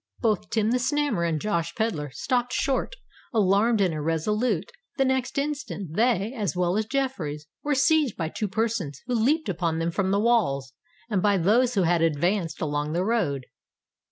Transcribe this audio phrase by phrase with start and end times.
[0.19, 2.95] Both Tim the Snammer and Josh Pedler stopped short,
[3.33, 8.47] alarmed and irresolute: the next instant they, as well as Jeffreys, were seized by two
[8.47, 10.73] persons who leaped upon them from the walls,
[11.07, 13.45] and by those who had advanced along the road.